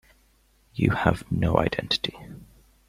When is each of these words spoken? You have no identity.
You 0.73 0.89
have 0.95 1.31
no 1.31 1.57
identity. 1.59 2.17